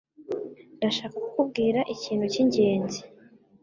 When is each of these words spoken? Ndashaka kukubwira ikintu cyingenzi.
Ndashaka 0.77 1.15
kukubwira 1.23 1.79
ikintu 1.95 2.25
cyingenzi. 2.33 2.99